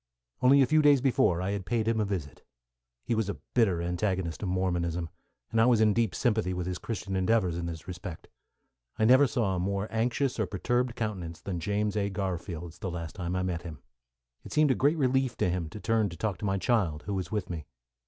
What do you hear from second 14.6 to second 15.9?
a great relief to him to